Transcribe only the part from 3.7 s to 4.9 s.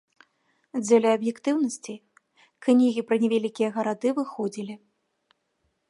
гарады выходзілі.